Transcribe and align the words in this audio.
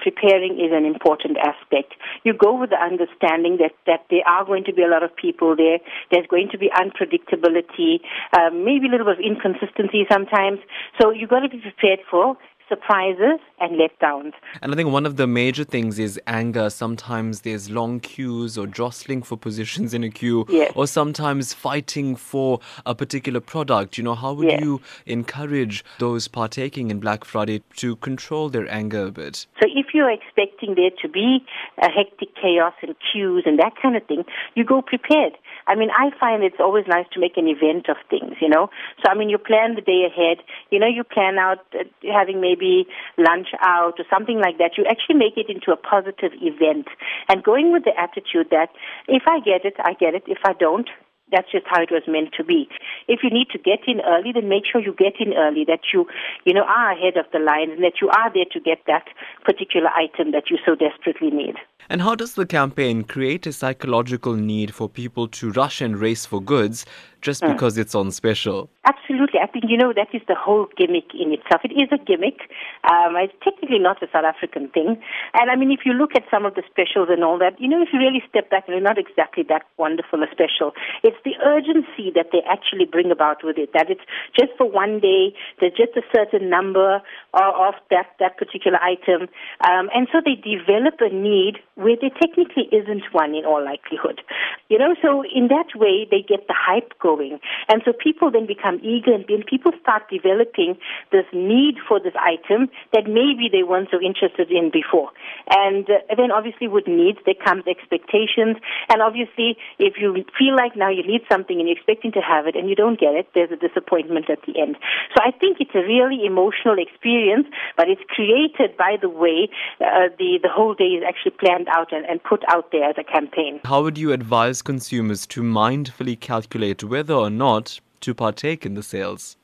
preparing 0.00 0.58
is 0.58 0.72
an 0.72 0.84
important 0.84 1.36
aspect. 1.38 1.94
You 2.24 2.32
go 2.32 2.58
with 2.58 2.70
the 2.70 2.80
understanding 2.80 3.58
that, 3.60 3.72
that 3.86 4.06
there 4.10 4.26
are 4.26 4.44
going 4.44 4.64
to 4.64 4.72
be 4.72 4.82
a 4.82 4.88
lot 4.88 5.02
of 5.02 5.14
people 5.14 5.54
there. 5.54 5.78
There's 6.10 6.26
going 6.26 6.48
to 6.52 6.58
be 6.58 6.70
unpredictability, 6.72 8.00
um, 8.36 8.64
maybe 8.64 8.88
a 8.88 8.90
little 8.90 9.06
bit 9.06 9.18
of 9.18 9.24
inconsistency 9.24 10.04
sometimes. 10.10 10.60
So 11.00 11.10
you've 11.10 11.30
got 11.30 11.40
to 11.40 11.48
be 11.48 11.60
prepared 11.60 12.00
for 12.10 12.36
surprises 12.70 13.40
and 13.58 13.78
letdowns. 13.78 14.32
And 14.62 14.72
I 14.72 14.76
think 14.76 14.90
one 14.90 15.04
of 15.04 15.16
the 15.16 15.26
major 15.26 15.64
things 15.64 15.98
is 15.98 16.18
anger. 16.26 16.70
Sometimes 16.70 17.40
there's 17.40 17.68
long 17.68 18.00
queues 18.00 18.56
or 18.56 18.66
jostling 18.66 19.22
for 19.22 19.36
positions 19.36 19.92
in 19.92 20.04
a 20.04 20.08
queue, 20.08 20.46
yes. 20.48 20.72
or 20.74 20.86
sometimes 20.86 21.52
fighting 21.52 22.16
for 22.16 22.60
a 22.86 22.94
particular 22.94 23.40
product. 23.40 23.98
You 23.98 24.04
know, 24.04 24.14
how 24.14 24.32
would 24.34 24.48
yes. 24.48 24.60
you 24.62 24.80
encourage 25.04 25.84
those 25.98 26.28
partaking 26.28 26.90
in 26.90 27.00
Black 27.00 27.24
Friday 27.24 27.62
to 27.76 27.96
control 27.96 28.48
their 28.48 28.70
anger 28.70 29.06
a 29.06 29.10
bit? 29.10 29.46
So 29.60 29.68
you're 29.94 30.10
expecting 30.10 30.74
there 30.74 30.90
to 31.02 31.08
be 31.08 31.44
a 31.82 31.90
hectic 31.90 32.34
chaos 32.34 32.74
and 32.82 32.94
queues 33.12 33.44
and 33.46 33.58
that 33.58 33.72
kind 33.80 33.96
of 33.96 34.06
thing, 34.06 34.24
you 34.54 34.64
go 34.64 34.82
prepared. 34.82 35.34
I 35.66 35.74
mean, 35.74 35.90
I 35.90 36.10
find 36.18 36.42
it's 36.42 36.60
always 36.60 36.86
nice 36.88 37.06
to 37.12 37.20
make 37.20 37.36
an 37.36 37.46
event 37.46 37.88
of 37.88 37.96
things, 38.08 38.34
you 38.40 38.48
know. 38.48 38.70
So, 39.04 39.10
I 39.10 39.14
mean, 39.14 39.30
you 39.30 39.38
plan 39.38 39.74
the 39.74 39.82
day 39.82 40.06
ahead. 40.06 40.44
You 40.70 40.78
know, 40.78 40.88
you 40.88 41.04
plan 41.04 41.38
out 41.38 41.58
uh, 41.74 41.84
having 42.12 42.40
maybe 42.40 42.86
lunch 43.18 43.48
out 43.60 43.98
or 43.98 44.04
something 44.10 44.40
like 44.40 44.58
that. 44.58 44.72
You 44.76 44.84
actually 44.90 45.16
make 45.16 45.36
it 45.36 45.48
into 45.48 45.72
a 45.72 45.76
positive 45.76 46.32
event 46.40 46.88
and 47.28 47.42
going 47.42 47.72
with 47.72 47.84
the 47.84 47.98
attitude 47.98 48.48
that 48.50 48.70
if 49.08 49.22
I 49.26 49.40
get 49.40 49.64
it, 49.64 49.74
I 49.78 49.94
get 49.94 50.14
it. 50.14 50.24
If 50.26 50.38
I 50.44 50.52
don't, 50.54 50.88
that's 51.30 51.50
just 51.50 51.66
how 51.68 51.80
it 51.80 51.90
was 51.90 52.02
meant 52.06 52.32
to 52.36 52.44
be. 52.44 52.68
If 53.10 53.20
you 53.24 53.30
need 53.30 53.48
to 53.50 53.58
get 53.58 53.80
in 53.90 54.00
early, 54.06 54.30
then 54.32 54.48
make 54.48 54.62
sure 54.70 54.80
you 54.80 54.94
get 54.94 55.18
in 55.18 55.34
early, 55.34 55.64
that 55.66 55.90
you, 55.92 56.06
you 56.44 56.54
know, 56.54 56.62
are 56.62 56.92
ahead 56.92 57.16
of 57.16 57.26
the 57.32 57.40
line 57.40 57.70
and 57.74 57.82
that 57.82 57.98
you 58.00 58.08
are 58.08 58.32
there 58.32 58.46
to 58.52 58.60
get 58.60 58.78
that 58.86 59.06
particular 59.44 59.90
item 59.90 60.30
that 60.30 60.48
you 60.50 60.58
so 60.64 60.76
desperately 60.76 61.30
need. 61.30 61.56
And 61.90 62.02
how 62.02 62.14
does 62.14 62.34
the 62.34 62.46
campaign 62.46 63.02
create 63.02 63.48
a 63.48 63.52
psychological 63.52 64.34
need 64.34 64.72
for 64.72 64.88
people 64.88 65.26
to 65.26 65.50
rush 65.50 65.80
and 65.80 65.98
race 65.98 66.24
for 66.24 66.40
goods 66.40 66.86
just 67.20 67.42
mm. 67.42 67.50
because 67.52 67.76
it's 67.76 67.96
on 67.96 68.12
special? 68.12 68.70
Absolutely. 68.84 69.40
I 69.42 69.48
think, 69.48 69.64
you 69.66 69.76
know, 69.76 69.92
that 69.92 70.14
is 70.14 70.22
the 70.28 70.36
whole 70.36 70.68
gimmick 70.78 71.10
in 71.18 71.32
itself. 71.32 71.62
It 71.64 71.74
is 71.74 71.90
a 71.90 71.98
gimmick. 71.98 72.46
Um, 72.86 73.16
it's 73.16 73.34
technically 73.42 73.80
not 73.80 74.00
a 74.04 74.06
South 74.12 74.24
African 74.24 74.68
thing. 74.70 75.02
And 75.34 75.50
I 75.50 75.56
mean, 75.56 75.72
if 75.72 75.80
you 75.84 75.92
look 75.92 76.14
at 76.14 76.22
some 76.30 76.46
of 76.46 76.54
the 76.54 76.62
specials 76.70 77.08
and 77.10 77.24
all 77.24 77.38
that, 77.38 77.60
you 77.60 77.66
know, 77.66 77.82
if 77.82 77.88
you 77.92 77.98
really 77.98 78.22
step 78.28 78.50
back, 78.50 78.68
they're 78.68 78.80
not 78.80 78.96
exactly 78.96 79.42
that 79.48 79.66
wonderful 79.76 80.22
a 80.22 80.30
special. 80.30 80.72
It's 81.02 81.18
the 81.24 81.34
urgency 81.44 82.14
that 82.14 82.30
they 82.30 82.42
actually 82.48 82.86
bring 82.86 82.99
about 83.08 83.40
with 83.40 83.56
it, 83.56 83.72
that 83.72 83.88
it's 83.88 84.04
just 84.36 84.52
for 84.60 84.68
one 84.68 85.00
day, 85.00 85.32
there's 85.56 85.72
just 85.72 85.96
a 85.96 86.04
certain 86.12 86.52
number 86.52 87.00
of 87.32 87.74
that, 87.88 88.12
that 88.20 88.36
particular 88.36 88.76
item. 88.84 89.32
Um, 89.64 89.88
and 89.96 90.04
so 90.12 90.20
they 90.20 90.36
develop 90.36 91.00
a 91.00 91.08
need 91.08 91.56
where 91.80 91.96
there 91.96 92.12
technically 92.12 92.68
isn't 92.68 93.08
one 93.16 93.32
in 93.32 93.48
all 93.48 93.64
likelihood. 93.64 94.20
You 94.68 94.78
know, 94.78 94.94
so 95.00 95.24
in 95.24 95.48
that 95.48 95.72
way, 95.74 96.06
they 96.10 96.20
get 96.20 96.46
the 96.46 96.54
hype 96.58 96.98
going. 97.00 97.40
And 97.68 97.82
so 97.84 97.92
people 97.96 98.30
then 98.30 98.46
become 98.46 98.80
eager 98.82 99.14
and 99.14 99.24
then 99.28 99.42
people 99.48 99.72
start 99.80 100.10
developing 100.10 100.76
this 101.10 101.24
need 101.32 101.76
for 101.86 101.98
this 101.98 102.14
item 102.18 102.68
that 102.92 103.06
maybe 103.06 103.48
they 103.50 103.62
weren't 103.62 103.88
so 103.90 104.00
interested 104.02 104.50
in 104.50 104.70
before. 104.70 105.10
And 105.48 105.88
uh, 105.88 106.14
then 106.16 106.30
obviously 106.30 106.68
with 106.68 106.86
needs, 106.86 107.18
there 107.24 107.38
comes 107.38 107.64
expectations. 107.66 108.58
And 108.88 109.02
obviously, 109.02 109.56
if 109.78 109.94
you 109.98 110.12
feel 110.38 110.54
like 110.56 110.76
now 110.76 110.90
you 110.90 111.06
need 111.06 111.22
something 111.30 111.58
and 111.58 111.68
you're 111.68 111.76
expecting 111.78 112.12
to 112.12 112.20
have 112.20 112.46
it 112.46 112.56
and 112.56 112.68
you 112.68 112.74
don't 112.82 112.98
get 113.04 113.14
it, 113.20 113.26
there's 113.34 113.54
a 113.58 113.60
disappointment 113.66 114.26
at 114.34 114.40
the 114.46 114.54
end. 114.64 114.74
So 115.12 115.18
I 115.28 115.30
think 115.40 115.52
it's 115.62 115.76
a 115.82 115.84
really 115.94 116.20
emotional 116.32 116.76
experience, 116.86 117.46
but 117.78 117.86
it's 117.92 118.06
created 118.16 118.70
by 118.84 118.92
the 119.04 119.12
way 119.22 119.38
uh, 119.80 120.08
the, 120.20 120.30
the 120.44 120.52
whole 120.56 120.74
day 120.82 120.90
is 120.98 121.02
actually 121.10 121.36
planned 121.42 121.68
out 121.76 121.88
and, 121.96 122.04
and 122.10 122.16
put 122.32 122.42
out 122.54 122.66
there 122.72 122.86
as 122.92 122.96
a 123.04 123.06
campaign. 123.16 123.60
How 123.64 123.80
would 123.84 123.98
you 123.98 124.10
advise 124.20 124.58
consumers 124.62 125.26
to 125.34 125.42
mindfully 125.42 126.16
calculate 126.32 126.80
whether 126.82 127.14
or 127.14 127.30
not 127.46 127.80
to 128.04 128.14
partake 128.14 128.64
in 128.64 128.74
the 128.74 128.82
sales? 128.94 129.36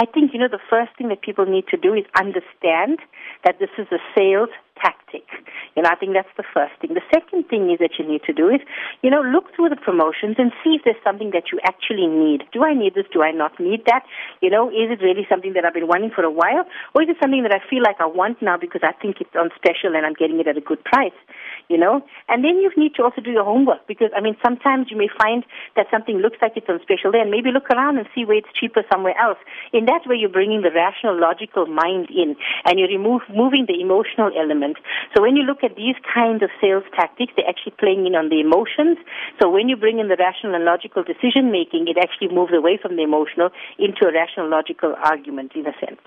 I 0.00 0.06
think, 0.14 0.32
you 0.32 0.38
know, 0.38 0.52
the 0.58 0.66
first 0.70 0.92
thing 0.96 1.08
that 1.08 1.22
people 1.22 1.44
need 1.44 1.66
to 1.74 1.76
do 1.76 1.92
is 1.92 2.04
understand 2.24 3.00
that 3.44 3.58
this 3.58 3.70
is 3.82 3.88
a 3.90 3.98
sales 4.16 4.50
tactic. 4.80 5.26
You 5.76 5.82
know, 5.82 5.90
I 5.90 5.96
think 5.96 6.14
that's 6.14 6.30
the 6.36 6.42
first 6.42 6.74
thing. 6.80 6.94
The 6.94 7.06
second 7.12 7.46
thing 7.48 7.70
is 7.70 7.78
that 7.78 7.98
you 7.98 8.06
need 8.06 8.22
to 8.24 8.32
do 8.32 8.48
is, 8.48 8.60
you 9.02 9.10
know, 9.10 9.22
look 9.22 9.54
through 9.54 9.68
the 9.70 9.78
promotions 9.78 10.36
and 10.38 10.50
see 10.64 10.74
if 10.74 10.82
there's 10.84 11.00
something 11.04 11.30
that 11.30 11.52
you 11.52 11.60
actually 11.62 12.06
need. 12.06 12.42
Do 12.52 12.64
I 12.64 12.74
need 12.74 12.94
this? 12.94 13.06
Do 13.12 13.22
I 13.22 13.30
not 13.30 13.58
need 13.60 13.86
that? 13.86 14.02
You 14.42 14.50
know, 14.50 14.68
is 14.68 14.90
it 14.90 15.02
really 15.02 15.26
something 15.28 15.52
that 15.54 15.64
I've 15.64 15.74
been 15.74 15.86
wanting 15.86 16.10
for 16.10 16.24
a 16.24 16.30
while? 16.30 16.66
Or 16.94 17.02
is 17.02 17.08
it 17.08 17.16
something 17.22 17.42
that 17.42 17.54
I 17.54 17.62
feel 17.70 17.82
like 17.82 18.00
I 18.00 18.06
want 18.06 18.42
now 18.42 18.56
because 18.56 18.82
I 18.82 18.92
think 18.92 19.20
it's 19.20 19.34
on 19.38 19.50
special 19.54 19.94
and 19.94 20.04
I'm 20.04 20.14
getting 20.14 20.40
it 20.40 20.48
at 20.48 20.56
a 20.56 20.60
good 20.60 20.82
price? 20.82 21.16
You 21.68 21.78
know? 21.78 22.02
And 22.28 22.42
then 22.44 22.58
you 22.58 22.70
need 22.76 22.94
to 22.96 23.02
also 23.06 23.20
do 23.20 23.30
your 23.30 23.44
homework 23.44 23.86
because, 23.86 24.10
I 24.16 24.20
mean, 24.20 24.36
sometimes 24.42 24.90
you 24.90 24.96
may 24.96 25.08
find 25.14 25.44
that 25.76 25.86
something 25.90 26.18
looks 26.18 26.38
like 26.42 26.56
it's 26.56 26.68
on 26.68 26.80
special 26.82 27.12
there 27.12 27.22
and 27.22 27.30
maybe 27.30 27.50
look 27.50 27.70
around 27.70 27.98
and 27.98 28.06
see 28.14 28.24
where 28.24 28.36
it's 28.36 28.50
cheaper 28.52 28.82
somewhere 28.90 29.14
else. 29.14 29.38
In 29.72 29.86
that 29.86 30.06
way, 30.06 30.16
you're 30.16 30.28
bringing 30.28 30.62
the 30.62 30.74
rational, 30.74 31.14
logical 31.18 31.66
mind 31.66 32.10
in 32.10 32.34
and 32.64 32.78
you're 32.78 32.88
remove, 32.88 33.22
moving 33.30 33.66
the 33.66 33.80
emotional 33.80 34.30
element 34.36 34.67
so 35.14 35.22
when 35.22 35.36
you 35.36 35.44
look 35.44 35.62
at 35.62 35.76
these 35.76 35.96
kinds 36.02 36.42
of 36.42 36.50
sales 36.60 36.84
tactics, 36.96 37.32
they're 37.36 37.48
actually 37.48 37.74
playing 37.78 38.06
in 38.06 38.14
on 38.14 38.28
the 38.28 38.40
emotions. 38.40 38.98
So 39.40 39.48
when 39.48 39.68
you 39.68 39.76
bring 39.76 39.98
in 39.98 40.08
the 40.08 40.16
rational 40.16 40.54
and 40.54 40.64
logical 40.64 41.04
decision 41.04 41.52
making, 41.52 41.86
it 41.88 41.98
actually 41.98 42.34
moves 42.34 42.52
away 42.52 42.78
from 42.80 42.96
the 42.96 43.02
emotional 43.02 43.50
into 43.78 44.06
a 44.06 44.12
rational 44.12 44.48
logical 44.48 44.94
argument 45.02 45.52
in 45.54 45.66
a 45.66 45.72
sense. 45.78 46.00